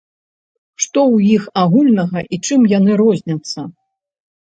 [0.85, 3.71] Што ў іх агульнага і чым яны розняцца?